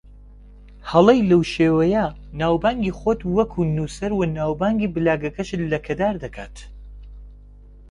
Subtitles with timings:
[0.89, 2.05] هەڵەی لەو شێوەیە
[2.41, 6.55] ناوبانگی خۆت وەکو نووسەر و ناوبانگی بڵاگەکەشت لەکەدار دەکات